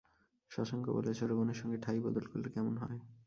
[0.51, 2.99] শশাঙ্ক বলে, ছোটো বোনের সঙ্গে ঠাঁই বদল করলে কেমন হয়।